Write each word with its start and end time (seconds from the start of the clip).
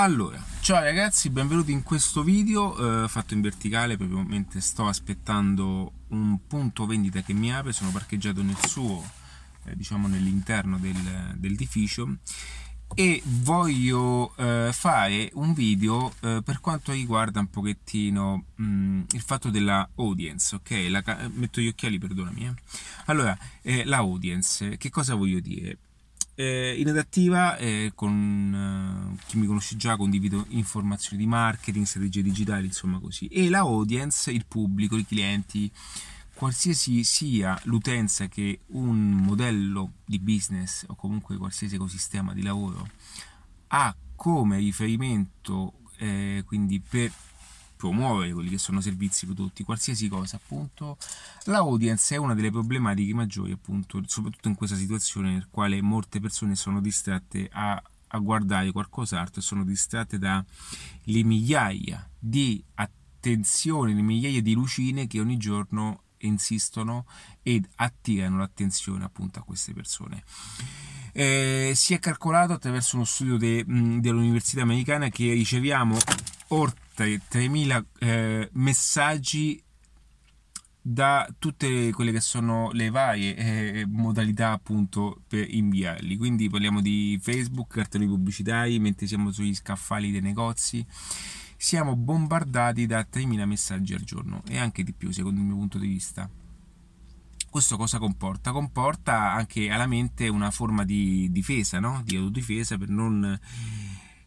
Allora, 0.00 0.40
ciao 0.60 0.80
ragazzi, 0.80 1.28
benvenuti 1.28 1.72
in 1.72 1.82
questo 1.82 2.22
video 2.22 3.02
eh, 3.02 3.08
fatto 3.08 3.34
in 3.34 3.40
verticale 3.40 3.96
proprio 3.96 4.22
mentre 4.22 4.60
sto 4.60 4.86
aspettando 4.86 5.90
un 6.10 6.38
punto 6.46 6.86
vendita 6.86 7.20
che 7.22 7.32
mi 7.32 7.52
apre, 7.52 7.72
sono 7.72 7.90
parcheggiato 7.90 8.40
nel 8.44 8.56
suo, 8.64 9.04
eh, 9.64 9.74
diciamo 9.74 10.06
nell'interno 10.06 10.78
del, 10.78 11.34
dell'edificio 11.34 12.18
e 12.94 13.20
voglio 13.24 14.36
eh, 14.36 14.70
fare 14.72 15.30
un 15.34 15.52
video 15.52 16.14
eh, 16.20 16.42
per 16.44 16.60
quanto 16.60 16.92
riguarda 16.92 17.40
un 17.40 17.50
pochettino 17.50 18.44
mh, 18.54 18.64
mm, 18.64 19.02
il 19.10 19.20
fatto 19.20 19.50
della 19.50 19.88
audience, 19.96 20.54
ok? 20.54 20.86
La, 20.90 21.28
metto 21.34 21.60
gli 21.60 21.66
occhiali, 21.66 21.98
perdonami. 21.98 22.46
Eh. 22.46 22.54
Allora, 23.06 23.36
eh, 23.62 23.84
la 23.84 23.96
audience, 23.96 24.76
che 24.76 24.90
cosa 24.90 25.16
voglio 25.16 25.40
dire? 25.40 25.76
Eh, 26.40 26.76
in 26.78 26.88
adattiva, 26.88 27.56
eh, 27.56 27.90
con 27.96 29.16
eh, 29.18 29.20
chi 29.26 29.38
mi 29.38 29.46
conosce 29.46 29.74
già, 29.74 29.96
condivido 29.96 30.44
informazioni 30.50 31.20
di 31.20 31.26
marketing, 31.28 31.84
strategie 31.84 32.22
digitali, 32.22 32.66
insomma 32.66 33.00
così. 33.00 33.26
E 33.26 33.48
la 33.48 33.58
audience, 33.58 34.30
il 34.30 34.44
pubblico, 34.46 34.96
i 34.96 35.04
clienti, 35.04 35.68
qualsiasi 36.34 37.02
sia 37.02 37.60
l'utenza 37.64 38.28
che 38.28 38.60
un 38.66 39.14
modello 39.14 39.94
di 40.04 40.20
business 40.20 40.84
o 40.86 40.94
comunque 40.94 41.36
qualsiasi 41.36 41.74
ecosistema 41.74 42.32
di 42.32 42.42
lavoro 42.42 42.88
ha 43.66 43.92
come 44.14 44.58
riferimento, 44.58 45.72
eh, 45.96 46.44
quindi 46.46 46.78
per 46.78 47.10
promuovere 47.78 48.32
quelli 48.32 48.50
che 48.50 48.58
sono 48.58 48.82
servizi, 48.82 49.24
prodotti, 49.24 49.62
qualsiasi 49.62 50.08
cosa, 50.08 50.36
appunto, 50.36 50.98
l'audience 51.44 52.14
è 52.14 52.18
una 52.18 52.34
delle 52.34 52.50
problematiche 52.50 53.14
maggiori, 53.14 53.52
appunto, 53.52 54.02
soprattutto 54.06 54.48
in 54.48 54.56
questa 54.56 54.76
situazione 54.76 55.32
nel 55.32 55.48
quale 55.50 55.80
molte 55.80 56.20
persone 56.20 56.56
sono 56.56 56.80
distratte 56.80 57.48
a, 57.50 57.80
a 58.08 58.18
guardare 58.18 58.72
qualcos'altro 58.72 59.40
sono 59.40 59.64
distratte 59.64 60.18
dalle 60.18 60.44
migliaia 61.04 62.06
di 62.18 62.62
attenzioni, 62.74 63.94
le 63.94 64.02
migliaia 64.02 64.42
di 64.42 64.52
lucine 64.52 65.06
che 65.06 65.20
ogni 65.20 65.36
giorno 65.36 66.02
insistono 66.18 67.06
ed 67.42 67.68
attirano 67.76 68.38
l'attenzione 68.38 69.04
appunto 69.04 69.38
a 69.38 69.42
queste 69.42 69.72
persone. 69.72 70.24
Eh, 71.12 71.72
si 71.74 71.94
è 71.94 71.98
calcolato 71.98 72.52
attraverso 72.52 72.96
uno 72.96 73.04
studio 73.04 73.36
de, 73.36 73.64
dell'università 73.66 74.62
americana 74.62 75.08
che 75.08 75.32
riceviamo 75.32 75.96
oltre 76.48 76.86
3.000 77.04 77.84
eh, 78.00 78.48
messaggi 78.52 79.62
da 80.80 81.28
tutte 81.38 81.92
quelle 81.92 82.12
che 82.12 82.20
sono 82.20 82.70
le 82.72 82.88
varie 82.90 83.36
eh, 83.36 83.86
modalità 83.86 84.52
appunto 84.52 85.22
per 85.28 85.46
inviarli 85.52 86.16
quindi 86.16 86.48
parliamo 86.48 86.80
di 86.80 87.18
facebook 87.20 87.74
cartoni 87.74 88.06
pubblicitari 88.06 88.78
mentre 88.78 89.06
siamo 89.06 89.30
sugli 89.30 89.54
scaffali 89.54 90.10
dei 90.10 90.22
negozi 90.22 90.84
siamo 91.56 91.94
bombardati 91.94 92.86
da 92.86 93.06
3.000 93.10 93.44
messaggi 93.44 93.92
al 93.92 94.02
giorno 94.02 94.42
e 94.48 94.56
anche 94.56 94.82
di 94.82 94.94
più 94.94 95.10
secondo 95.10 95.40
il 95.40 95.46
mio 95.46 95.56
punto 95.56 95.78
di 95.78 95.88
vista 95.88 96.28
questo 97.50 97.78
cosa 97.78 97.98
comporta? 97.98 98.52
Comporta 98.52 99.32
anche 99.32 99.70
alla 99.70 99.86
mente 99.86 100.28
una 100.28 100.50
forma 100.50 100.84
di 100.84 101.28
difesa, 101.32 101.80
no? 101.80 102.02
di 102.04 102.14
autodifesa 102.16 102.76
per 102.76 102.90
non 102.90 103.38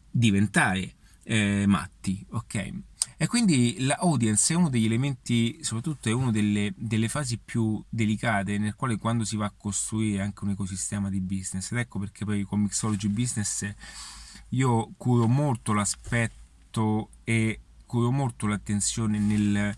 diventare 0.10 0.96
eh, 1.24 1.66
matti, 1.68 2.26
ok? 2.30 2.74
E 3.18 3.28
quindi 3.28 3.76
l'audience 3.82 4.54
è 4.54 4.58
uno 4.58 4.70
degli 4.70 4.86
elementi, 4.86 5.60
soprattutto 5.62 6.10
è 6.10 6.12
una 6.12 6.32
delle, 6.32 6.74
delle, 6.76 7.08
fasi 7.08 7.38
più 7.38 7.80
delicate 7.88 8.58
nel 8.58 8.74
quale 8.74 8.98
quando 8.98 9.24
si 9.24 9.36
va 9.36 9.46
a 9.46 9.54
costruire 9.56 10.24
anche 10.24 10.44
un 10.44 10.50
ecosistema 10.52 11.08
di 11.08 11.20
business. 11.20 11.72
Ed 11.72 11.78
ecco 11.78 12.00
perché 12.00 12.26
poi 12.26 12.44
con 12.44 12.62
Mixology 12.62 13.10
Business 13.10 13.72
io 14.50 14.92
curo 14.98 15.28
molto 15.28 15.74
l'aspetto 15.74 17.10
e 17.24 17.60
curo 17.86 18.10
molto 18.10 18.48
l'attenzione 18.48 19.20
nel, 19.20 19.78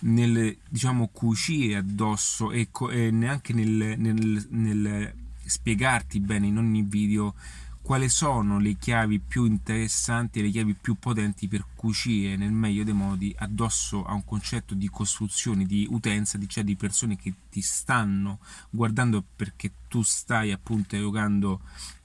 nel 0.00 0.58
diciamo 0.68 1.10
cucire 1.12 1.76
addosso 1.76 2.50
e, 2.50 2.70
e 2.90 3.10
neanche 3.12 3.52
nel, 3.52 3.96
nel, 3.98 4.46
nel 4.48 5.14
spiegarti 5.44 6.20
bene 6.20 6.48
in 6.48 6.58
ogni 6.58 6.82
video 6.82 7.34
quali 7.82 8.08
sono 8.08 8.58
le 8.58 8.76
chiavi 8.76 9.20
più 9.20 9.44
interessanti 9.44 10.42
le 10.42 10.50
chiavi 10.50 10.74
più 10.74 10.94
potenti 10.94 11.48
per 11.48 11.64
cucire 11.74 12.36
nel 12.36 12.52
meglio 12.52 12.84
dei 12.84 12.92
modi 12.92 13.34
addosso 13.38 14.04
a 14.04 14.12
un 14.12 14.24
concetto 14.24 14.74
di 14.74 14.88
costruzione, 14.88 15.64
di 15.64 15.86
utenza, 15.90 16.38
di, 16.38 16.48
cioè 16.48 16.62
di 16.62 16.76
persone 16.76 17.16
che 17.16 17.32
ti 17.50 17.60
stanno 17.62 18.38
guardando 18.68 19.24
perché 19.34 19.72
tu 19.88 20.02
stai 20.02 20.52
appunto 20.52 20.96
erogando 20.96 21.60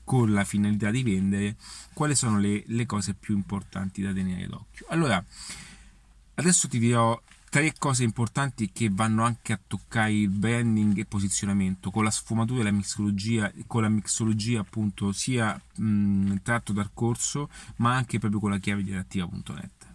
con 0.06 0.32
la 0.32 0.44
finalità 0.44 0.92
di 0.92 1.04
vendere, 1.04 1.58
quali 1.94 2.16
sono 2.16 2.40
le, 2.40 2.64
le 2.68 2.86
cose 2.86 3.16
più 3.16 3.36
importanti 3.36 4.02
da 4.04 4.14
tenere 4.14 4.48
d'occhio. 4.48 4.86
Allora, 4.90 5.22
adesso 6.36 6.68
ti 6.68 6.78
dirò 6.78 7.20
tre 7.56 7.74
cose 7.80 8.04
importanti 8.04 8.74
che 8.74 8.90
vanno 8.92 9.24
anche 9.24 9.54
a 9.54 9.60
toccare 9.66 10.12
il 10.12 10.28
branding 10.28 10.98
e 10.98 11.06
posizionamento 11.06 11.90
con 11.90 12.04
la 12.04 12.12
sfumatura 12.12 12.60
e 12.60 12.64
la 12.66 12.72
mixologia, 12.72 13.50
con 13.66 13.84
la 13.84 13.88
mixologia 13.88 14.60
appunto 14.60 15.14
sia 15.14 15.58
mh, 15.76 16.42
tratto 16.44 16.74
dal 16.74 16.90
corso 16.94 17.50
ma 17.78 17.96
anche 17.96 18.20
proprio 18.20 18.42
con 18.42 18.50
la 18.50 18.58
chiave 18.58 18.84
di 18.84 18.92
adattiva.net. 18.92 19.88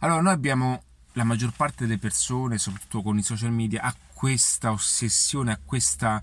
Allora, 0.00 0.20
noi 0.22 0.32
abbiamo 0.32 0.82
la 1.12 1.22
maggior 1.22 1.52
parte 1.52 1.86
delle 1.86 1.98
persone, 1.98 2.58
soprattutto 2.58 3.00
con 3.02 3.16
i 3.16 3.22
social 3.22 3.52
media, 3.52 3.82
ha 3.82 3.94
questa 4.12 4.72
ossessione, 4.72 5.52
ha 5.52 5.60
questa 5.64 6.20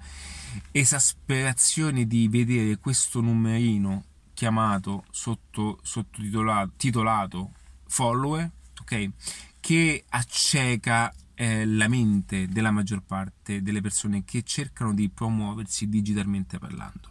esasperazione 0.71 2.05
di 2.05 2.27
vedere 2.27 2.79
questo 2.79 3.21
numerino 3.21 4.03
chiamato 4.33 5.05
sotto, 5.09 5.79
sottotitolato 5.83 6.71
titolato 6.75 7.51
follower, 7.87 8.51
ok? 8.81 9.11
Che 9.59 10.03
acceca 10.09 11.13
eh, 11.35 11.65
la 11.65 11.87
mente 11.87 12.47
della 12.47 12.71
maggior 12.71 13.01
parte 13.01 13.61
delle 13.61 13.81
persone 13.81 14.23
che 14.25 14.43
cercano 14.43 14.93
di 14.93 15.09
promuoversi 15.09 15.87
digitalmente 15.87 16.59
parlando. 16.59 17.07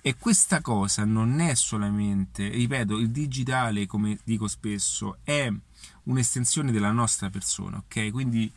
E 0.00 0.16
questa 0.16 0.60
cosa 0.60 1.04
non 1.04 1.40
è 1.40 1.54
solamente, 1.54 2.48
ripeto, 2.48 2.98
il 2.98 3.10
digitale, 3.10 3.86
come 3.86 4.18
dico 4.24 4.48
spesso, 4.48 5.18
è 5.24 5.50
un'estensione 6.04 6.72
della 6.72 6.92
nostra 6.92 7.30
persona, 7.30 7.78
ok? 7.78 8.10
Quindi 8.10 8.52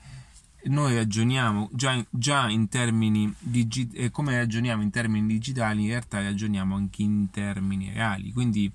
noi 0.63 0.95
ragioniamo 0.95 1.69
già, 1.71 2.03
già 2.09 2.49
in 2.49 2.67
termini 2.67 3.33
digi- 3.39 3.89
eh, 3.93 4.11
come 4.11 4.35
ragioniamo 4.37 4.81
in 4.81 4.89
termini 4.89 5.27
digitali, 5.27 5.83
in 5.83 5.89
realtà 5.89 6.21
ragioniamo 6.21 6.75
anche 6.75 7.03
in 7.03 7.29
termini 7.29 7.91
reali. 7.93 8.31
Quindi 8.33 8.71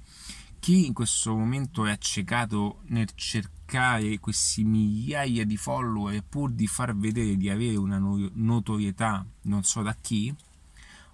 chi 0.63 0.87
in 0.87 0.93
questo 0.93 1.35
momento 1.37 1.87
è 1.87 1.91
accecato 1.91 2.83
nel 2.91 3.09
cercare 3.17 4.21
questi 4.21 4.63
migliaia 4.63 5.45
di 5.45 5.57
follower 5.57 6.23
pur 6.23 6.53
di 6.53 6.69
far 6.69 6.95
vedere 6.95 7.37
di 7.37 7.51
avere 7.51 7.75
una 7.75 7.99
notorietà 7.99 9.27
non 9.43 9.65
so 9.65 9.83
da 9.83 9.93
chi, 10.01 10.33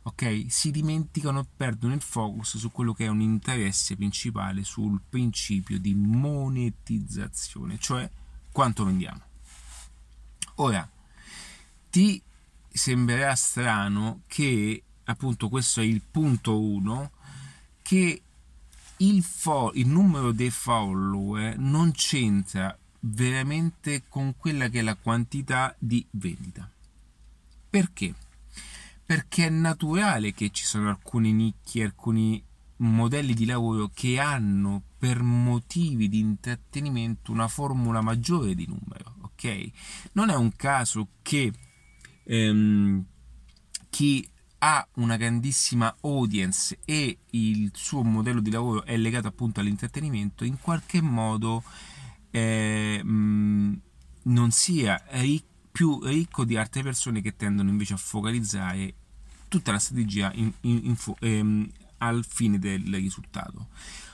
ok? 0.03 0.45
Si 0.49 0.71
dimenticano 0.71 1.41
e 1.41 1.47
perdono 1.57 1.95
il 1.95 2.03
focus 2.03 2.59
su 2.59 2.71
quello 2.71 2.93
che 2.93 3.07
è 3.07 3.09
un 3.09 3.23
interesse 3.23 3.97
principale, 3.97 4.65
sul 4.65 5.01
principio 5.09 5.79
di 5.79 5.95
monetizzazione, 5.95 7.79
cioè 7.79 8.07
quanto 8.53 8.85
vendiamo. 8.85 9.23
Ora, 10.57 10.87
ti 11.89 12.21
sembrerà 12.69 13.35
strano 13.35 14.25
che 14.27 14.83
appunto 15.05 15.49
questo 15.49 15.81
è 15.81 15.85
il 15.85 16.03
punto 16.03 16.61
1 16.61 17.11
che 17.81 18.25
il, 18.99 19.23
fo- 19.23 19.73
il 19.75 19.87
numero 19.87 20.33
dei 20.33 20.51
follower 20.51 21.59
non 21.59 21.93
c'entra 21.93 22.77
veramente 23.01 24.05
con 24.09 24.35
quella 24.37 24.69
che 24.69 24.81
è 24.81 24.83
la 24.83 24.97
quantità 24.97 25.75
di 25.79 26.05
vendita. 26.11 26.69
Perché? 27.71 28.15
Perché 29.05 29.47
è 29.47 29.51
naturale 29.51 30.33
che 30.33 30.51
ci 30.51 30.65
sono 30.65 30.89
alcune 30.89 31.33
nicchie, 31.33 31.85
alcuni 31.85 32.43
modelli 32.79 33.35
di 33.35 33.45
lavoro 33.45 33.91
che 33.93 34.19
hanno 34.19 34.83
per 34.99 35.23
motivi 35.23 36.09
di 36.09 36.19
intrattenimento 36.19 37.33
una 37.33 37.49
formula 37.49 38.01
maggiore 38.01 38.55
di 38.55 38.67
numero, 38.67 39.15
ok? 39.23 39.71
Non 40.12 40.31
è 40.31 40.35
un 40.35 40.55
caso 40.56 41.09
che 41.23 41.53
ehm, 42.25 43.05
chi 43.91 44.29
ha 44.58 44.87
una 44.94 45.16
grandissima 45.16 45.94
audience 46.00 46.78
e 46.84 47.19
il 47.31 47.70
suo 47.75 48.02
modello 48.02 48.40
di 48.40 48.50
lavoro 48.50 48.84
è 48.84 48.96
legato 48.96 49.28
appunto 49.28 49.60
all'intrattenimento, 49.60 50.44
in 50.44 50.58
qualche 50.60 51.00
modo 51.00 51.62
eh, 52.31 53.02
mh, 53.02 53.81
non 54.25 54.50
sia 54.50 55.02
ric- 55.10 55.44
più 55.70 56.00
ricco 56.02 56.44
di 56.44 56.56
altre 56.56 56.82
persone 56.82 57.20
che 57.20 57.37
tendono 57.37 57.70
invece 57.70 57.94
a 57.94 57.99
focalizzare 57.99 58.94
tutta 59.46 59.70
la 59.70 59.78
strategia 59.78 60.32
in, 60.34 60.52
in, 60.62 60.81
in, 60.84 60.96
ehm, 61.20 61.70
al 61.99 62.25
fine 62.26 62.58
del 62.58 62.94
risultato. 62.94 63.69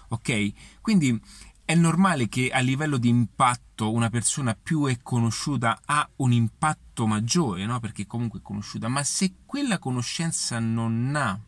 Ok? 0.08 0.52
Quindi 0.80 1.18
è 1.64 1.74
normale 1.74 2.28
che 2.28 2.50
a 2.50 2.58
livello 2.60 2.98
di 2.98 3.08
impatto 3.08 3.90
una 3.90 4.10
persona 4.10 4.54
più 4.54 4.86
è 4.86 4.98
conosciuta 5.02 5.80
ha 5.84 6.08
un 6.16 6.32
impatto 6.32 7.06
maggiore, 7.06 7.64
no? 7.64 7.80
perché 7.80 8.06
comunque 8.06 8.40
è 8.40 8.42
conosciuta, 8.42 8.88
ma 8.88 9.02
se 9.02 9.32
quella 9.46 9.78
conoscenza 9.78 10.58
non 10.58 11.14
ha 11.16 11.38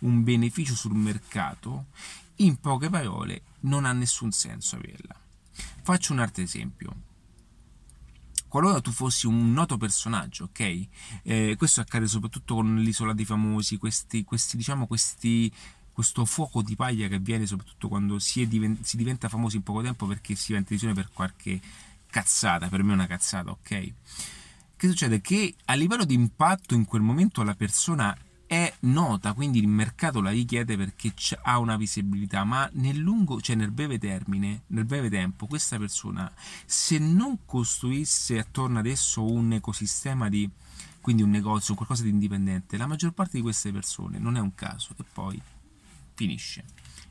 un 0.00 0.22
beneficio 0.22 0.74
sul 0.74 0.94
mercato, 0.94 1.86
in 2.36 2.56
poche 2.56 2.90
parole 2.90 3.42
non 3.60 3.84
ha 3.84 3.92
nessun 3.92 4.30
senso 4.30 4.76
averla. 4.76 5.14
Faccio 5.82 6.12
un 6.12 6.18
altro 6.18 6.42
esempio. 6.42 6.94
Qualora 8.46 8.82
tu 8.82 8.90
fossi 8.90 9.26
un 9.26 9.52
noto 9.52 9.78
personaggio, 9.78 10.44
ok? 10.44 10.86
Eh, 11.22 11.54
questo 11.56 11.80
accade 11.80 12.06
soprattutto 12.06 12.56
con 12.56 12.76
l'isola 12.76 13.14
dei 13.14 13.24
famosi, 13.24 13.78
questi, 13.78 14.24
questi 14.24 14.58
diciamo, 14.58 14.86
questi, 14.86 15.50
questo 15.92 16.24
fuoco 16.24 16.62
di 16.62 16.74
paglia 16.74 17.08
che 17.08 17.16
avviene 17.16 17.46
soprattutto 17.46 17.88
quando 17.88 18.18
si, 18.18 18.46
diven- 18.48 18.82
si, 18.82 18.96
diventa 18.96 19.28
famosi 19.28 19.56
in 19.56 19.62
poco 19.62 19.82
tempo 19.82 20.06
perché 20.06 20.34
si 20.34 20.52
va 20.52 20.58
in 20.58 20.64
televisione 20.64 20.94
per 20.94 21.10
qualche 21.12 21.60
cazzata, 22.08 22.68
per 22.68 22.82
me 22.82 22.92
è 22.92 22.94
una 22.94 23.06
cazzata, 23.06 23.50
ok? 23.50 23.92
Che 24.76 24.88
succede? 24.88 25.20
Che 25.20 25.54
a 25.66 25.74
livello 25.74 26.04
di 26.04 26.14
impatto 26.14 26.74
in 26.74 26.84
quel 26.84 27.02
momento 27.02 27.42
la 27.42 27.54
persona 27.54 28.16
è 28.52 28.70
nota, 28.80 29.32
quindi 29.32 29.60
il 29.60 29.66
mercato 29.66 30.20
la 30.20 30.28
richiede 30.28 30.76
perché 30.76 31.14
ha 31.44 31.58
una 31.58 31.78
visibilità, 31.78 32.44
ma 32.44 32.68
nel 32.74 32.98
lungo, 32.98 33.40
cioè 33.40 33.56
nel 33.56 33.70
breve 33.70 33.98
termine, 33.98 34.64
nel 34.66 34.84
breve 34.84 35.08
tempo, 35.08 35.46
questa 35.46 35.78
persona, 35.78 36.30
se 36.66 36.98
non 36.98 37.46
costruisse 37.46 38.38
attorno 38.38 38.80
ad 38.80 38.86
esso 38.86 39.24
un 39.24 39.52
ecosistema 39.52 40.28
di, 40.28 40.46
quindi 41.00 41.22
un 41.22 41.30
negozio, 41.30 41.74
qualcosa 41.74 42.02
di 42.02 42.10
indipendente, 42.10 42.76
la 42.76 42.86
maggior 42.86 43.12
parte 43.12 43.38
di 43.38 43.42
queste 43.42 43.72
persone 43.72 44.18
non 44.18 44.36
è 44.36 44.40
un 44.40 44.54
caso 44.54 44.94
e 44.98 45.04
poi 45.10 45.40
finisce. 46.14 46.64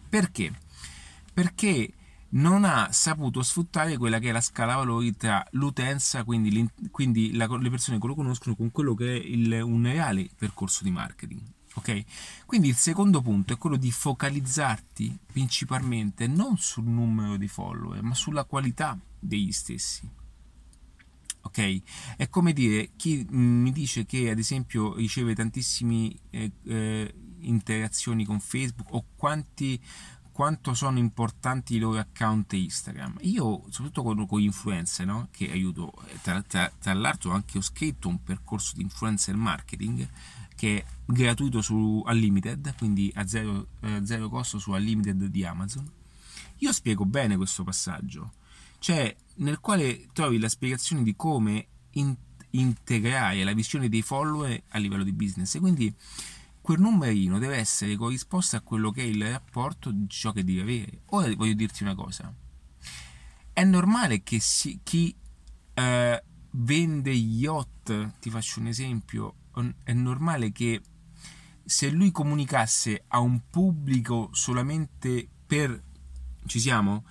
Perché? 0.09 0.51
Perché 1.33 1.93
non 2.31 2.63
ha 2.63 2.91
saputo 2.91 3.41
sfruttare 3.41 3.97
quella 3.97 4.19
che 4.19 4.29
è 4.29 4.31
la 4.31 4.41
scala 4.41 4.75
valori 4.75 5.15
tra 5.15 5.45
l'utenza, 5.51 6.23
quindi, 6.23 6.69
quindi 6.89 7.33
la, 7.33 7.47
le 7.47 7.69
persone 7.69 7.99
che 7.99 8.07
lo 8.07 8.15
conoscono, 8.15 8.55
con 8.55 8.71
quello 8.71 8.93
che 8.93 9.15
è 9.15 9.17
il, 9.17 9.61
un 9.63 9.83
reale 9.83 10.29
percorso 10.37 10.83
di 10.83 10.91
marketing. 10.91 11.41
Ok? 11.73 12.03
Quindi 12.45 12.67
il 12.67 12.75
secondo 12.75 13.21
punto 13.21 13.53
è 13.53 13.57
quello 13.57 13.77
di 13.77 13.91
focalizzarti 13.91 15.19
principalmente 15.31 16.27
non 16.27 16.57
sul 16.57 16.83
numero 16.83 17.37
di 17.37 17.47
follower, 17.47 18.01
ma 18.01 18.13
sulla 18.13 18.43
qualità 18.43 18.97
degli 19.17 19.51
stessi. 19.51 20.09
Ok? 21.43 21.81
È 22.17 22.29
come 22.29 22.53
dire, 22.53 22.91
chi 22.95 23.25
mi 23.29 23.71
dice 23.71 24.05
che 24.05 24.29
ad 24.29 24.37
esempio 24.37 24.95
riceve 24.95 25.33
tantissime 25.33 26.13
eh, 26.29 26.51
eh, 26.65 27.13
interazioni 27.41 28.25
con 28.25 28.39
Facebook 28.39 28.93
o 28.93 29.05
quanti 29.15 29.79
quanto 30.31 30.73
sono 30.73 30.97
importanti 30.97 31.75
i 31.75 31.79
loro 31.79 31.99
account 31.99 32.53
Instagram. 32.53 33.17
Io, 33.21 33.65
soprattutto 33.69 34.01
con, 34.01 34.25
con 34.25 34.39
gli 34.39 34.45
influencer, 34.45 35.05
no? 35.05 35.27
che 35.29 35.51
aiuto, 35.51 35.93
tra, 36.21 36.41
tra, 36.41 36.71
tra, 36.79 36.93
l'altro 36.93 37.31
anche 37.31 37.57
ho 37.57 37.61
scritto 37.61 38.07
un 38.07 38.23
percorso 38.23 38.73
di 38.75 38.81
influencer 38.81 39.35
marketing 39.35 40.07
che 40.55 40.77
è 40.77 40.85
gratuito 41.05 41.61
su 41.61 42.01
Unlimited, 42.05 42.75
quindi 42.77 43.11
a 43.15 43.27
zero, 43.27 43.67
eh, 43.81 44.01
zero 44.03 44.29
costo 44.29 44.57
su 44.57 44.71
Unlimited 44.71 45.25
di 45.25 45.43
Amazon. 45.45 45.89
Io 46.57 46.71
spiego 46.71 47.05
bene 47.05 47.35
questo 47.35 47.63
passaggio, 47.63 48.33
cioè 48.79 49.15
nel 49.35 49.59
quale 49.59 50.07
trovi 50.13 50.39
la 50.39 50.49
spiegazione 50.49 51.03
di 51.03 51.15
come 51.15 51.67
in, 51.91 52.15
integrare 52.51 53.43
la 53.43 53.53
visione 53.53 53.89
dei 53.89 54.01
follower 54.01 54.63
a 54.69 54.77
livello 54.77 55.03
di 55.03 55.13
business. 55.13 55.57
Quindi 55.59 55.93
quel 56.61 56.79
numerino 56.79 57.39
deve 57.39 57.57
essere 57.57 57.95
corrisposto 57.95 58.55
a 58.55 58.61
quello 58.61 58.91
che 58.91 59.01
è 59.01 59.05
il 59.05 59.29
rapporto 59.29 59.91
di 59.91 60.07
ciò 60.07 60.31
che 60.31 60.43
devi 60.43 60.59
avere. 60.59 61.01
Ora 61.07 61.33
voglio 61.35 61.53
dirti 61.53 61.83
una 61.83 61.95
cosa. 61.95 62.33
È 63.53 63.63
normale 63.63 64.21
che 64.21 64.39
si, 64.39 64.79
chi 64.83 65.13
eh, 65.73 66.23
vende 66.51 67.11
yacht, 67.11 68.19
ti 68.19 68.29
faccio 68.29 68.59
un 68.59 68.67
esempio, 68.67 69.35
è 69.83 69.93
normale 69.93 70.51
che 70.51 70.81
se 71.65 71.89
lui 71.89 72.11
comunicasse 72.11 73.03
a 73.07 73.19
un 73.19 73.41
pubblico 73.49 74.29
solamente 74.31 75.27
per... 75.45 75.81
ci 76.45 76.59
siamo? 76.59 77.05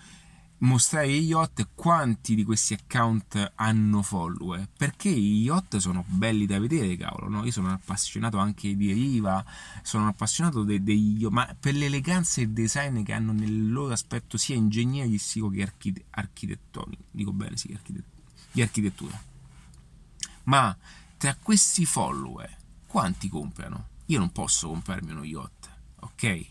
Mostrare 0.60 1.08
gli 1.08 1.28
yacht 1.28 1.68
quanti 1.74 2.34
di 2.34 2.44
questi 2.44 2.74
account 2.74 3.52
hanno 3.54 4.02
follower 4.02 4.68
perché 4.76 5.10
gli 5.10 5.44
yacht 5.44 5.78
sono 5.78 6.04
belli 6.06 6.44
da 6.44 6.58
vedere 6.58 6.96
cavolo 6.96 7.28
no? 7.28 7.44
io 7.44 7.50
sono 7.50 7.72
appassionato 7.72 8.36
anche 8.36 8.76
di 8.76 8.92
riva 8.92 9.42
sono 9.82 10.08
appassionato 10.08 10.62
degli 10.62 11.20
de 11.20 11.30
ma 11.30 11.56
per 11.58 11.74
l'eleganza 11.74 12.40
e 12.40 12.44
il 12.44 12.50
design 12.50 13.02
che 13.02 13.12
hanno 13.14 13.32
nel 13.32 13.72
loro 13.72 13.92
aspetto 13.92 14.36
sia 14.36 14.54
ingegneristico 14.54 15.48
che 15.48 15.62
archite- 15.62 16.04
architettonico 16.10 17.04
dico 17.10 17.32
bene 17.32 17.56
sì 17.56 17.72
architet- 17.72 18.04
di 18.52 18.60
architettura 18.60 19.18
ma 20.44 20.76
tra 21.16 21.36
questi 21.40 21.86
follower 21.86 22.56
quanti 22.86 23.28
comprano? 23.28 23.88
io 24.06 24.18
non 24.18 24.30
posso 24.30 24.68
comprarmi 24.68 25.12
uno 25.12 25.24
yacht 25.24 25.70
ok? 26.00 26.46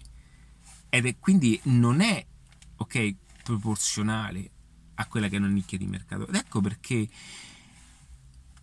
ed 0.89 1.05
è 1.05 1.15
quindi 1.19 1.59
non 1.65 2.01
è 2.01 2.25
ok 2.77 3.15
proporzionale 3.49 4.51
a 4.95 5.07
quella 5.07 5.27
che 5.27 5.37
è 5.37 5.39
una 5.39 5.47
nicchia 5.47 5.77
di 5.77 5.87
mercato. 5.87 6.27
Ed 6.27 6.35
ecco 6.35 6.61
perché 6.61 7.07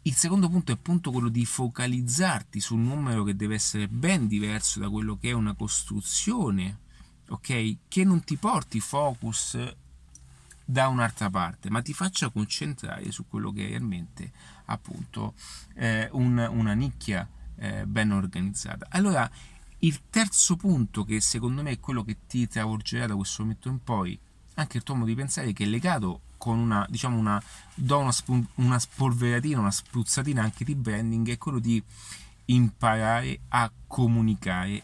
il 0.03 0.15
secondo 0.15 0.49
punto 0.49 0.71
è 0.71 0.75
appunto 0.75 1.11
quello 1.11 1.29
di 1.29 1.44
focalizzarti 1.44 2.61
su 2.61 2.77
un 2.77 2.85
numero 2.85 3.25
che 3.25 3.35
deve 3.35 3.55
essere 3.55 3.88
ben 3.88 4.29
diverso 4.29 4.79
da 4.79 4.88
quello 4.88 5.17
che 5.17 5.31
è 5.31 5.33
una 5.33 5.55
costruzione, 5.55 6.79
ok? 7.29 7.77
Che 7.88 8.05
non 8.05 8.23
ti 8.23 8.37
porti 8.37 8.79
focus 8.79 9.59
da 10.65 10.88
un'altra 10.88 11.31
parte, 11.31 11.71
ma 11.71 11.83
ti 11.83 11.93
faccia 11.93 12.29
concentrare 12.29 13.11
su 13.11 13.27
quello 13.27 13.53
che 13.53 13.67
è 13.67 13.69
realmente 13.71 14.33
appunto 14.67 15.35
eh, 15.75 16.09
un, 16.12 16.38
una 16.38 16.75
nicchia 16.75 17.29
eh, 17.56 17.87
ben 17.87 18.12
organizzata. 18.12 18.87
Allora, 18.91 19.29
il 19.81 20.03
terzo 20.11 20.56
punto, 20.56 21.05
che 21.05 21.21
secondo 21.21 21.62
me 21.62 21.73
è 21.73 21.81
quello 21.81 22.03
che 22.05 22.19
ti 22.27 22.47
travolgerà 22.47 23.06
da 23.06 23.17
questo 23.17 23.43
momento 23.43 23.69
in 23.69 23.83
poi, 23.83 24.19
anche 24.56 24.76
il 24.79 24.82
tuo 24.82 24.94
modo 24.94 25.06
di 25.06 25.14
pensare 25.14 25.53
che 25.53 25.64
è 25.64 25.67
legato 25.67 26.20
con 26.37 26.58
una, 26.58 26.87
diciamo 26.88 27.17
una, 27.17 27.43
do 27.75 27.99
una, 27.99 28.12
sp- 28.12 28.49
una 28.56 28.79
spolveratina, 28.79 29.58
una 29.58 29.70
spruzzatina 29.70 30.43
anche 30.43 30.64
di 30.64 30.75
branding, 30.75 31.29
è 31.31 31.38
quello 31.38 31.58
di 31.58 31.82
imparare 32.47 33.41
a 33.49 33.70
comunicare 33.87 34.82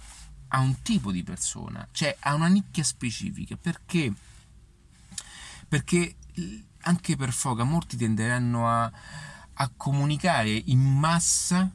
a 0.48 0.60
un 0.60 0.82
tipo 0.82 1.10
di 1.10 1.22
persona, 1.22 1.86
cioè 1.92 2.14
a 2.20 2.34
una 2.34 2.48
nicchia 2.48 2.84
specifica, 2.84 3.56
perché, 3.56 4.12
perché 5.68 6.16
anche 6.80 7.16
per 7.16 7.32
foga 7.32 7.64
molti 7.64 7.96
tenderanno 7.96 8.68
a, 8.68 8.92
a 9.54 9.70
comunicare 9.76 10.50
in 10.50 10.80
massa 10.80 11.70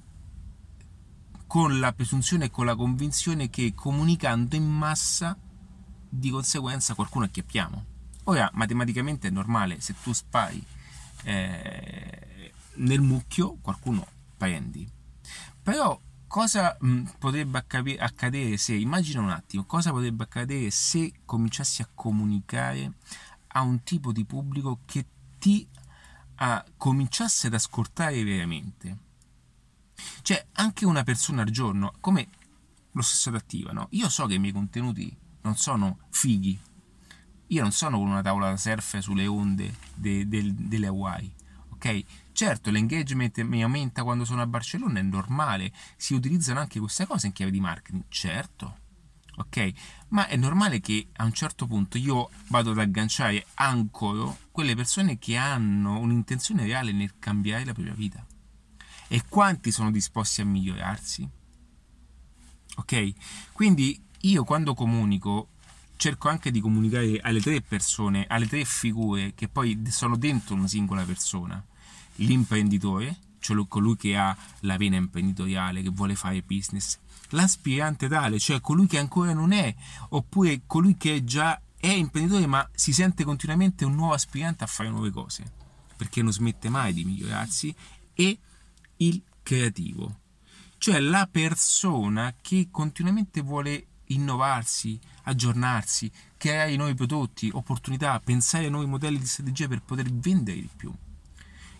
con 1.47 1.79
la 1.79 1.93
presunzione 1.93 2.45
e 2.45 2.51
con 2.51 2.65
la 2.65 2.75
convinzione 2.75 3.49
che 3.49 3.73
comunicando 3.73 4.55
in 4.55 4.69
massa 4.69 5.35
di 6.17 6.29
conseguenza 6.29 6.95
qualcuno 6.95 7.25
acchiappiamo. 7.25 7.85
Ora, 8.25 8.49
matematicamente 8.53 9.27
è 9.27 9.31
normale, 9.31 9.79
se 9.79 9.95
tu 10.01 10.11
spari 10.11 10.63
eh, 11.23 12.51
nel 12.75 13.01
mucchio, 13.01 13.57
qualcuno 13.61 14.05
prendi. 14.35 14.89
Però 15.61 15.99
cosa 16.27 16.75
mh, 16.79 17.03
potrebbe 17.19 17.63
accadere 17.97 18.57
se, 18.57 18.73
immagina 18.73 19.21
un 19.21 19.29
attimo, 19.29 19.63
cosa 19.65 19.91
potrebbe 19.91 20.23
accadere 20.23 20.69
se 20.71 21.21
cominciassi 21.25 21.81
a 21.81 21.89
comunicare 21.93 22.93
a 23.47 23.61
un 23.61 23.83
tipo 23.83 24.11
di 24.11 24.25
pubblico 24.25 24.79
che 24.85 25.05
ti 25.39 25.67
a, 26.35 26.65
cominciasse 26.75 27.47
ad 27.47 27.53
ascoltare 27.53 28.23
veramente? 28.23 28.97
Cioè, 30.21 30.47
anche 30.53 30.85
una 30.85 31.03
persona 31.03 31.43
al 31.43 31.49
giorno, 31.49 31.93
come 31.99 32.27
lo 32.91 33.01
stesso 33.01 33.29
adattiva, 33.29 33.71
no? 33.71 33.87
Io 33.91 34.09
so 34.09 34.25
che 34.25 34.35
i 34.35 34.39
miei 34.39 34.53
contenuti 34.53 35.15
non 35.47 35.55
sono 35.55 35.99
fighi. 36.09 36.59
Io 37.47 37.61
non 37.61 37.71
sono 37.71 37.97
con 37.97 38.09
una 38.09 38.21
tavola 38.21 38.49
da 38.49 38.57
surf 38.57 38.97
sulle 38.99 39.25
onde 39.27 39.73
de, 39.95 40.27
de, 40.27 40.53
delle 40.53 40.87
Hawaii. 40.87 41.33
Ok? 41.69 42.03
Certo, 42.33 42.69
l'engagement 42.69 43.41
mi 43.43 43.63
aumenta 43.63 44.03
quando 44.03 44.25
sono 44.25 44.41
a 44.41 44.47
Barcellona, 44.47 44.99
è 44.99 45.03
normale. 45.03 45.71
Si 45.95 46.13
utilizzano 46.13 46.59
anche 46.59 46.79
queste 46.79 47.05
cose 47.07 47.27
in 47.27 47.33
chiave 47.33 47.51
di 47.51 47.61
marketing. 47.61 48.03
Certo. 48.09 48.79
Ok? 49.37 49.71
Ma 50.09 50.27
è 50.27 50.35
normale 50.35 50.81
che 50.81 51.07
a 51.13 51.23
un 51.23 51.31
certo 51.31 51.65
punto 51.65 51.97
io 51.97 52.29
vado 52.49 52.71
ad 52.71 52.79
agganciare 52.79 53.45
ancora 53.53 54.35
quelle 54.51 54.75
persone 54.75 55.17
che 55.17 55.37
hanno 55.37 55.99
un'intenzione 55.99 56.65
reale 56.65 56.91
nel 56.91 57.17
cambiare 57.19 57.63
la 57.63 57.73
propria 57.73 57.93
vita. 57.93 58.25
E 59.07 59.23
quanti 59.29 59.71
sono 59.71 59.91
disposti 59.91 60.41
a 60.41 60.45
migliorarsi? 60.45 61.29
Ok? 62.77 63.13
Quindi 63.53 64.06
io 64.21 64.43
quando 64.43 64.73
comunico 64.73 65.49
cerco 65.97 66.29
anche 66.29 66.51
di 66.51 66.59
comunicare 66.59 67.19
alle 67.19 67.41
tre 67.41 67.61
persone, 67.61 68.25
alle 68.27 68.47
tre 68.47 68.63
figure 68.65 69.33
che 69.33 69.47
poi 69.47 69.81
sono 69.89 70.15
dentro 70.15 70.55
una 70.55 70.67
singola 70.67 71.03
persona. 71.03 71.63
L'imprenditore, 72.15 73.17
cioè 73.39 73.67
colui 73.67 73.95
che 73.95 74.15
ha 74.17 74.35
la 74.61 74.77
vena 74.77 74.95
imprenditoriale, 74.95 75.81
che 75.81 75.89
vuole 75.89 76.15
fare 76.15 76.41
business. 76.41 76.97
L'aspirante 77.31 78.07
tale, 78.07 78.39
cioè 78.39 78.61
colui 78.61 78.87
che 78.87 78.99
ancora 78.99 79.33
non 79.33 79.51
è, 79.51 79.73
oppure 80.09 80.61
colui 80.65 80.95
che 80.97 81.23
già 81.23 81.59
è 81.79 81.89
imprenditore 81.89 82.47
ma 82.47 82.67
si 82.73 82.93
sente 82.93 83.23
continuamente 83.23 83.85
un 83.85 83.95
nuovo 83.95 84.13
aspirante 84.13 84.63
a 84.63 84.67
fare 84.67 84.89
nuove 84.89 85.11
cose, 85.11 85.51
perché 85.95 86.21
non 86.21 86.31
smette 86.31 86.69
mai 86.69 86.93
di 86.93 87.03
migliorarsi, 87.03 87.75
e 88.13 88.39
il 88.97 89.21
creativo, 89.43 90.19
cioè 90.77 90.99
la 90.99 91.27
persona 91.29 92.33
che 92.41 92.69
continuamente 92.71 93.41
vuole 93.41 93.85
innovarsi, 94.07 94.99
aggiornarsi, 95.23 96.11
creare 96.37 96.75
nuovi 96.75 96.93
prodotti, 96.93 97.49
opportunità, 97.51 98.19
pensare 98.19 98.67
a 98.67 98.69
nuovi 98.69 98.87
modelli 98.87 99.17
di 99.17 99.25
strategia 99.25 99.67
per 99.67 99.81
poter 99.81 100.11
vendere 100.11 100.59
di 100.59 100.69
più. 100.75 100.93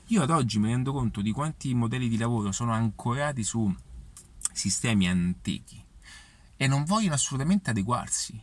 Io 0.07 0.21
ad 0.21 0.29
oggi 0.29 0.59
mi 0.59 0.67
rendo 0.67 0.93
conto 0.93 1.21
di 1.21 1.31
quanti 1.31 1.73
modelli 1.73 2.07
di 2.07 2.17
lavoro 2.17 2.51
sono 2.51 2.71
ancorati 2.71 3.43
su 3.43 3.73
sistemi 4.53 5.07
antichi 5.07 5.83
e 6.55 6.67
non 6.67 6.85
vogliono 6.85 7.15
assolutamente 7.15 7.69
adeguarsi. 7.69 8.41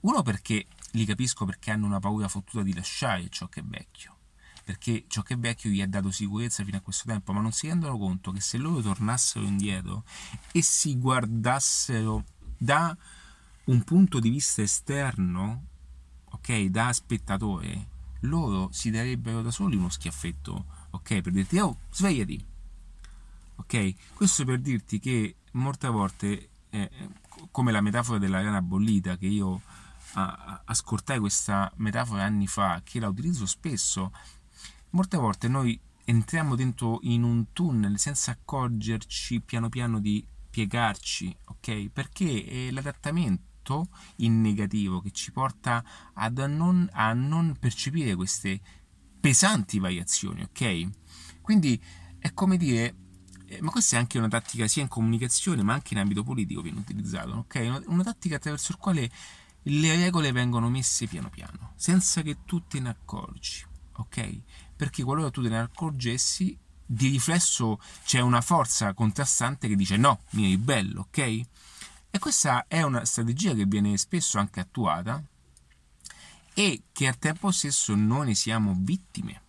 Uno 0.00 0.22
perché 0.22 0.66
li 0.92 1.04
capisco 1.04 1.44
perché 1.44 1.70
hanno 1.70 1.86
una 1.86 2.00
paura 2.00 2.28
fottuta 2.28 2.62
di 2.62 2.74
lasciare 2.74 3.28
ciò 3.28 3.48
che 3.48 3.60
è 3.60 3.64
vecchio 3.64 4.14
perché 4.64 5.04
ciò 5.08 5.20
che 5.20 5.34
è 5.34 5.38
vecchio 5.38 5.68
gli 5.68 5.82
ha 5.82 5.86
dato 5.86 6.10
sicurezza 6.10 6.64
fino 6.64 6.78
a 6.78 6.80
questo 6.80 7.04
tempo, 7.06 7.32
ma 7.32 7.40
non 7.42 7.52
si 7.52 7.68
rendono 7.68 7.98
conto 7.98 8.32
che 8.32 8.40
se 8.40 8.56
loro 8.56 8.80
tornassero 8.80 9.44
indietro 9.44 10.04
e 10.52 10.62
si 10.62 10.98
guardassero 10.98 12.24
da 12.64 12.96
un 13.64 13.84
punto 13.84 14.18
di 14.18 14.30
vista 14.30 14.62
esterno, 14.62 15.66
ok, 16.30 16.64
da 16.64 16.92
spettatore, 16.92 17.88
loro 18.20 18.70
si 18.72 18.90
darebbero 18.90 19.42
da 19.42 19.50
soli 19.50 19.76
uno 19.76 19.90
schiaffetto, 19.90 20.64
ok, 20.90 21.20
per 21.20 21.32
dirti, 21.32 21.58
oh, 21.58 21.80
svegliati, 21.90 22.42
ok? 23.56 24.14
Questo 24.14 24.44
per 24.46 24.60
dirti 24.60 24.98
che 24.98 25.36
molte 25.52 25.88
volte, 25.88 26.48
eh, 26.70 26.90
come 27.50 27.70
la 27.70 27.82
metafora 27.82 28.18
della 28.18 28.40
rana 28.40 28.62
bollita, 28.62 29.18
che 29.18 29.26
io 29.26 29.60
ascoltai 30.14 31.18
questa 31.18 31.70
metafora 31.76 32.22
anni 32.22 32.46
fa, 32.46 32.80
che 32.82 32.98
la 32.98 33.08
utilizzo 33.08 33.44
spesso, 33.46 34.12
molte 34.90 35.16
volte 35.18 35.48
noi 35.48 35.78
entriamo 36.04 36.54
dentro 36.54 37.00
in 37.02 37.24
un 37.24 37.52
tunnel 37.52 37.98
senza 37.98 38.30
accorgerci 38.30 39.40
piano 39.40 39.68
piano 39.68 39.98
di 39.98 40.24
piegarci, 40.54 41.36
ok? 41.46 41.88
Perché 41.88 42.44
è 42.44 42.70
l'adattamento 42.70 43.88
in 44.18 44.40
negativo 44.40 45.00
che 45.00 45.10
ci 45.10 45.32
porta 45.32 45.84
ad 46.12 46.38
non, 46.38 46.88
a 46.92 47.12
non 47.12 47.56
percepire 47.58 48.14
queste 48.14 48.60
pesanti 49.18 49.80
variazioni, 49.80 50.42
ok? 50.42 50.90
Quindi 51.40 51.82
è 52.20 52.32
come 52.34 52.56
dire, 52.56 52.94
eh, 53.46 53.60
ma 53.62 53.72
questa 53.72 53.96
è 53.96 53.98
anche 53.98 54.16
una 54.16 54.28
tattica 54.28 54.68
sia 54.68 54.82
in 54.82 54.88
comunicazione 54.88 55.64
ma 55.64 55.72
anche 55.72 55.94
in 55.94 55.98
ambito 55.98 56.22
politico 56.22 56.60
viene 56.60 56.78
utilizzata, 56.78 57.36
ok? 57.36 57.54
Una, 57.64 57.82
una 57.86 58.04
tattica 58.04 58.36
attraverso 58.36 58.70
la 58.70 58.78
quale 58.78 59.10
le 59.60 59.96
regole 59.96 60.30
vengono 60.30 60.70
messe 60.70 61.08
piano 61.08 61.30
piano, 61.30 61.72
senza 61.74 62.22
che 62.22 62.44
tu 62.44 62.64
te 62.68 62.78
ne 62.78 62.90
accorgi, 62.90 63.64
ok? 63.96 64.40
Perché 64.76 65.02
qualora 65.02 65.30
tu 65.30 65.42
te 65.42 65.48
ne 65.48 65.58
accorgessi, 65.58 66.56
di 66.86 67.08
riflesso 67.08 67.80
c'è 68.04 68.20
una 68.20 68.40
forza 68.40 68.92
contrastante 68.92 69.68
che 69.68 69.76
dice 69.76 69.96
no, 69.96 70.20
mi 70.30 70.46
ribello, 70.46 71.00
ok? 71.08 71.18
E 71.18 72.18
questa 72.18 72.66
è 72.68 72.82
una 72.82 73.04
strategia 73.04 73.54
che 73.54 73.64
viene 73.64 73.96
spesso 73.96 74.38
anche 74.38 74.60
attuata 74.60 75.22
e 76.54 76.82
che 76.92 77.08
al 77.08 77.18
tempo 77.18 77.50
stesso 77.50 77.94
noi 77.94 78.26
ne 78.26 78.34
siamo 78.34 78.76
vittime, 78.78 79.42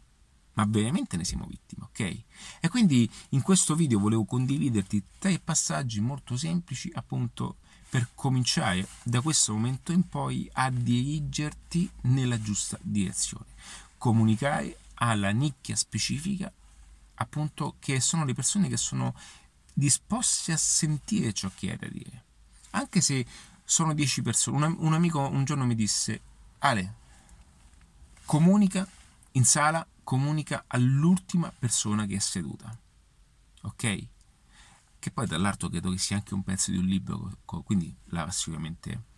ma 0.54 0.66
veramente 0.68 1.18
ne 1.18 1.24
siamo 1.24 1.46
vittime, 1.46 1.84
ok? 1.84 2.24
E 2.62 2.70
quindi 2.70 3.10
in 3.30 3.42
questo 3.42 3.76
video 3.76 4.00
volevo 4.00 4.26
condividerti 4.26 5.04
tre 5.20 5.40
passaggi 5.40 6.00
molto 6.00 6.36
semplici 6.38 6.92
appunto 6.96 7.58
per 7.88 8.10
cominciare 8.16 8.88
da 9.04 9.22
questo 9.22 9.54
momento 9.54 9.92
in 9.92 10.08
poi 10.08 10.50
a 10.54 10.70
dirigerti 10.72 11.90
nella 12.02 12.42
giusta 12.42 12.80
direzione. 12.82 13.46
Comunicare 13.98 14.80
alla 14.96 15.30
nicchia 15.30 15.76
specifica 15.76 16.52
appunto 17.16 17.76
che 17.80 18.00
sono 18.00 18.26
le 18.26 18.34
persone 18.34 18.68
che 18.68 18.78
sono 18.78 19.16
disposte 19.74 20.52
a 20.54 20.58
sentire 20.58 21.34
ciò 21.34 21.50
che 21.54 21.72
hai 21.72 21.78
da 21.78 21.88
dire. 21.88 22.24
Anche 22.72 23.02
se 23.02 23.26
sono 23.66 23.94
10 23.94 24.22
persone. 24.22 24.66
Un, 24.66 24.76
un 24.80 24.94
amico 24.94 25.20
un 25.20 25.44
giorno 25.44 25.66
mi 25.66 25.76
disse, 25.76 26.22
Ale, 26.60 26.96
comunica 28.26 28.88
in 29.32 29.44
sala, 29.44 29.86
comunica 30.04 30.64
all'ultima 30.68 31.52
persona 31.58 32.06
che 32.06 32.16
è 32.16 32.20
seduta. 32.20 32.78
Ok? 33.64 34.08
Che 35.00 35.12
poi 35.12 35.28
dall'altro 35.28 35.68
credo 35.70 35.92
che 35.92 35.98
sia 35.98 36.16
anche 36.16 36.34
un 36.34 36.44
pezzo 36.44 36.72
di 36.72 36.78
un 36.78 36.86
libro, 36.86 37.38
quindi 37.64 37.94
là 38.06 38.30
sicuramente 38.32 39.14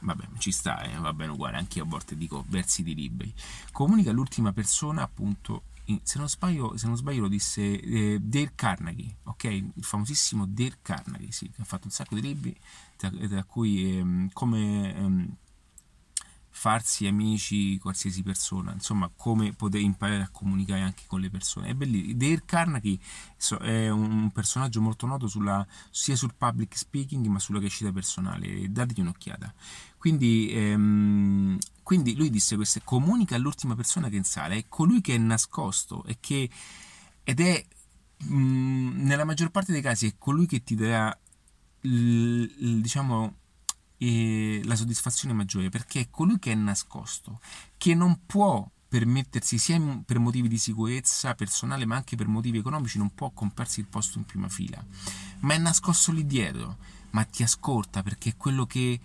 vabbè, 0.00 0.28
ci 0.38 0.50
sta, 0.50 0.82
eh, 0.82 0.96
va 0.96 1.12
bene 1.12 1.32
uguale, 1.32 1.56
anche 1.56 1.78
io 1.78 1.84
a 1.84 1.88
volte 1.88 2.16
dico 2.16 2.44
versi 2.48 2.82
di 2.82 2.94
libri. 2.94 3.32
Comunica 3.70 4.10
all'ultima 4.10 4.52
persona 4.52 5.02
appunto 5.02 5.64
se 6.02 6.18
non 6.18 6.28
sbaglio, 6.28 6.76
se 6.76 6.86
non 6.86 6.96
sbaglio 6.96 7.22
lo 7.22 7.28
disse 7.28 7.62
eh, 7.80 8.18
Dale 8.20 8.52
Carnegie, 8.54 9.16
ok? 9.24 9.44
Il 9.44 9.72
famosissimo 9.80 10.46
Dale 10.46 10.78
Carnegie, 10.82 11.32
sì, 11.32 11.50
che 11.50 11.62
ha 11.62 11.64
fatto 11.64 11.86
un 11.86 11.90
sacco 11.90 12.14
di 12.14 12.20
libri, 12.20 12.56
tra, 12.96 13.10
tra 13.10 13.44
cui 13.44 13.96
ehm, 13.98 14.28
come 14.32 14.94
ehm, 14.94 15.19
farsi 16.60 17.06
amici 17.06 17.78
qualsiasi 17.78 18.22
persona, 18.22 18.74
insomma, 18.74 19.10
come 19.16 19.54
poter 19.54 19.80
imparare 19.80 20.20
a 20.24 20.28
comunicare 20.30 20.82
anche 20.82 21.04
con 21.06 21.18
le 21.18 21.30
persone. 21.30 21.68
È 21.68 21.74
bellissimo. 21.74 22.18
Dale 22.18 22.42
Carnegie 22.44 22.98
è 23.60 23.88
un 23.88 24.30
personaggio 24.30 24.82
molto 24.82 25.06
noto 25.06 25.26
sulla, 25.26 25.66
sia 25.88 26.16
sul 26.16 26.34
public 26.36 26.76
speaking 26.76 27.24
ma 27.28 27.38
sulla 27.38 27.60
crescita 27.60 27.90
personale, 27.92 28.70
dategli 28.70 29.00
un'occhiata. 29.00 29.54
Quindi, 29.96 30.50
ehm, 30.52 31.56
quindi 31.82 32.14
lui 32.14 32.28
disse 32.28 32.56
questo, 32.56 32.78
comunica 32.84 33.36
all'ultima 33.36 33.74
persona 33.74 34.08
che 34.08 34.16
è 34.16 34.18
in 34.18 34.24
sala, 34.24 34.52
è 34.52 34.66
colui 34.68 35.00
che 35.00 35.14
è 35.14 35.18
nascosto 35.18 36.04
e 36.04 36.18
che, 36.20 36.50
ed 37.24 37.40
è 37.40 37.64
mh, 38.18 38.34
mm, 38.34 39.02
nella 39.06 39.24
maggior 39.24 39.50
parte 39.50 39.72
dei 39.72 39.80
casi 39.80 40.08
è 40.08 40.14
colui 40.18 40.44
che 40.44 40.62
ti 40.62 40.74
darà 40.74 41.18
l, 41.80 42.42
l, 42.42 42.80
diciamo 42.82 43.38
la 44.64 44.76
soddisfazione 44.76 45.34
maggiore 45.34 45.68
perché 45.68 46.00
è 46.00 46.10
colui 46.10 46.38
che 46.38 46.52
è 46.52 46.54
nascosto, 46.54 47.40
che 47.76 47.94
non 47.94 48.20
può 48.26 48.68
permettersi 48.88 49.58
sia 49.58 49.80
per 50.04 50.18
motivi 50.18 50.48
di 50.48 50.58
sicurezza 50.58 51.34
personale 51.34 51.86
ma 51.86 51.96
anche 51.96 52.16
per 52.16 52.26
motivi 52.26 52.58
economici 52.58 52.98
non 52.98 53.14
può 53.14 53.30
comprarsi 53.30 53.80
il 53.80 53.86
posto 53.86 54.18
in 54.18 54.24
prima 54.24 54.48
fila. 54.48 54.84
Ma 55.40 55.54
è 55.54 55.58
nascosto 55.58 56.12
lì 56.12 56.26
dietro 56.26 56.76
ma 57.10 57.24
ti 57.24 57.42
ascolta 57.42 58.02
perché 58.02 58.30
è 58.30 58.36
quello 58.36 58.66
che 58.66 59.00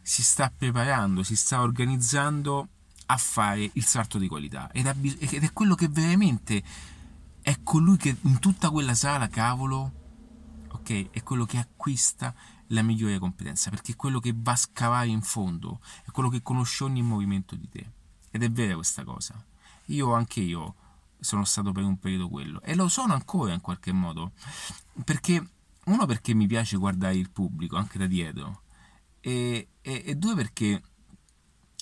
si 0.00 0.22
sta 0.22 0.52
preparando, 0.54 1.22
si 1.22 1.36
sta 1.36 1.62
organizzando 1.62 2.68
a 3.06 3.16
fare 3.16 3.70
il 3.72 3.84
salto 3.84 4.18
di 4.18 4.28
qualità. 4.28 4.70
Ed, 4.70 4.86
è 4.86 5.52
quello 5.52 5.74
che 5.74 5.88
veramente 5.88 6.62
è 7.40 7.58
colui 7.62 7.96
che 7.96 8.16
in 8.20 8.38
tutta 8.38 8.70
quella 8.70 8.94
sala, 8.94 9.28
cavolo, 9.28 9.92
ok, 10.70 11.10
è 11.10 11.22
quello 11.22 11.44
che 11.44 11.58
acquista 11.58 12.34
la 12.68 12.82
migliore 12.82 13.18
competenza 13.18 13.70
perché 13.70 13.92
è 13.92 13.96
quello 13.96 14.20
che 14.20 14.32
va 14.34 14.52
a 14.52 14.56
scavare 14.56 15.08
in 15.08 15.22
fondo, 15.22 15.80
è 16.04 16.10
quello 16.10 16.28
che 16.28 16.42
conosce 16.42 16.84
ogni 16.84 17.02
movimento 17.02 17.54
di 17.54 17.68
te. 17.68 17.90
Ed 18.30 18.42
è 18.42 18.50
vera 18.50 18.74
questa 18.74 19.04
cosa. 19.04 19.42
Io 19.86 20.12
anche 20.12 20.40
io 20.40 20.74
sono 21.20 21.44
stato 21.44 21.72
per 21.72 21.84
un 21.84 21.98
periodo 21.98 22.28
quello 22.28 22.60
e 22.62 22.74
lo 22.74 22.88
sono 22.88 23.14
ancora 23.14 23.54
in 23.54 23.60
qualche 23.60 23.92
modo 23.92 24.32
perché 25.04 25.42
uno 25.84 26.06
perché 26.06 26.34
mi 26.34 26.46
piace 26.46 26.76
guardare 26.76 27.16
il 27.16 27.30
pubblico 27.30 27.76
anche 27.76 27.96
da 27.96 28.06
dietro 28.06 28.62
e, 29.20 29.68
e, 29.80 30.02
e 30.04 30.14
due 30.16 30.34
perché 30.34 30.82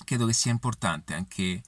credo 0.03 0.25
che 0.25 0.33
sia 0.33 0.51
importante 0.51 1.13
anche, 1.13 1.61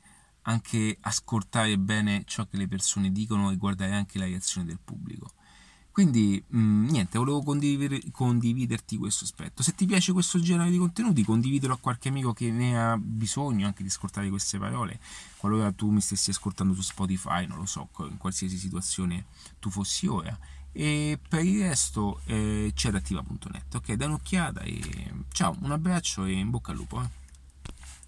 anche 0.44 0.98
ascoltare 1.02 1.78
bene 1.78 2.24
ciò 2.26 2.46
che 2.46 2.58
le 2.58 2.68
persone 2.68 3.12
dicono 3.12 3.52
e 3.52 3.58
guardare 3.58 3.94
anche 3.94 4.18
la 4.18 4.26
reazione 4.26 4.68
del 4.68 4.80
pubblico. 4.84 5.34
Quindi 5.96 6.44
mh, 6.46 6.60
mm, 6.60 6.88
niente, 6.90 7.18
volevo 7.18 7.42
condivider- 7.42 8.12
condividerti 8.12 8.98
questo 8.98 9.24
aspetto. 9.24 9.64
Se 9.64 9.74
ti 9.76 9.86
piace 9.86 10.12
questo 10.12 10.42
genere 10.42 10.70
di 10.70 10.78
contenuti, 10.78 11.24
condividilo 11.24 11.72
a 11.72 11.78
qualche 11.78 12.10
amico 12.10 12.34
che 12.34 12.52
ne 12.52 12.78
ha 12.78 12.98
bisogno 12.98 13.66
anche 13.66 13.82
di 13.82 13.88
ascoltare 13.88 14.28
queste 14.28 14.60
parole. 14.60 15.00
Qualora 15.38 15.72
tu 15.72 15.90
mi 15.92 16.02
stessi 16.02 16.32
ascoltando 16.32 16.74
su 16.74 16.82
Spotify, 16.82 17.48
non 17.48 17.60
lo 17.60 17.66
so, 17.66 17.88
in 18.00 18.18
qualsiasi 18.18 18.58
situazione 18.58 19.28
tu 19.58 19.70
fossi 19.70 20.06
ora 20.06 20.38
e 20.74 21.18
per 21.30 21.46
il 21.46 21.62
resto 21.62 22.20
eh, 22.26 22.74
c'è 22.76 22.90
adattiva.net 22.90 23.76
ok 23.76 23.94
dai 23.94 24.08
un'occhiata 24.08 24.60
e 24.60 25.14
ciao 25.32 25.56
un 25.62 25.72
abbraccio 25.72 26.26
e 26.26 26.34
in 26.34 26.50
bocca 26.50 26.72
al 26.72 26.78
lupo 26.78 27.02
eh. 27.02 27.25